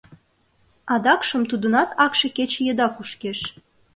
Адакшым 0.93 1.43
тудынат 1.49 1.89
акше 2.05 2.27
кече 2.37 2.61
еда 2.71 2.87
кушкеш. 2.95 3.39